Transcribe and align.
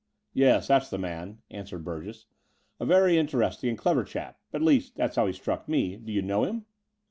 "Yes, 0.33 0.65
that's 0.69 0.89
the 0.89 0.97
man," 0.97 1.43
answered 1.51 1.83
Burgess, 1.85 2.25
"a 2.79 2.85
very 2.87 3.19
interesting 3.19 3.69
and 3.69 3.77
clever 3.77 4.03
chap— 4.03 4.39
at 4.51 4.63
least, 4.63 4.95
that's 4.95 5.15
how 5.15 5.27
he 5.27 5.31
struck 5.33 5.69
me. 5.69 5.95
Do 5.95 6.11
you 6.11 6.23
know 6.23 6.43
him 6.43 6.65